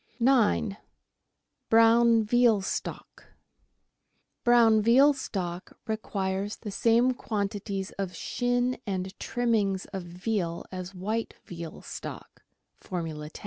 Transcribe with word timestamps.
9— 0.19 0.77
BROWN 1.69 2.23
VEAL 2.23 2.61
STOCK 2.63 3.25
Brown 4.43 4.81
veal 4.81 5.13
stock 5.13 5.77
requires 5.85 6.55
the 6.57 6.71
same 6.71 7.11
quantities 7.13 7.91
of 7.99 8.15
shin 8.15 8.79
and 8.87 9.13
trimmings 9.19 9.85
of 9.93 10.01
veal 10.01 10.65
as 10.71 10.95
white 10.95 11.35
veal 11.45 11.83
stock 11.83 12.41
(Formula 12.79 13.29
10). 13.29 13.39